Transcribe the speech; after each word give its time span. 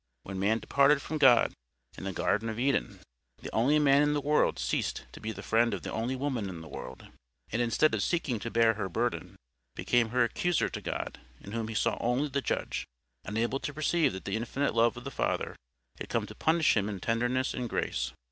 When 0.23 0.39
man 0.39 0.57
departed 0.57 0.99
from 0.99 1.19
God 1.19 1.53
in 1.95 2.05
the 2.05 2.11
Garden 2.11 2.49
of 2.49 2.57
Eden, 2.57 3.01
the 3.37 3.53
only 3.53 3.77
man 3.77 4.01
in 4.01 4.13
the 4.13 4.19
world 4.19 4.57
ceased 4.57 5.03
to 5.11 5.19
be 5.19 5.31
the 5.31 5.43
friend 5.43 5.75
of 5.75 5.83
the 5.83 5.91
only 5.91 6.15
woman 6.15 6.49
in 6.49 6.61
the 6.61 6.67
world; 6.67 7.05
and, 7.51 7.61
instead 7.61 7.93
of 7.93 8.01
seeking 8.01 8.39
to 8.39 8.49
bear 8.49 8.73
her 8.73 8.89
burden, 8.89 9.35
became 9.75 10.09
her 10.09 10.23
accuser 10.23 10.69
to 10.69 10.81
God, 10.81 11.19
in 11.39 11.51
whom 11.51 11.67
he 11.67 11.75
saw 11.75 11.99
only 12.01 12.29
the 12.29 12.41
Judge, 12.41 12.87
unable 13.25 13.59
to 13.59 13.75
perceive 13.75 14.13
that 14.13 14.25
the 14.25 14.35
Infinite 14.35 14.73
love 14.73 14.97
of 14.97 15.03
the 15.03 15.11
Father 15.11 15.55
had 15.99 16.09
come 16.09 16.25
to 16.25 16.33
punish 16.33 16.75
him 16.75 16.89
in 16.89 16.99
tenderness 16.99 17.53
and 17.53 17.69
grace. 17.69 18.11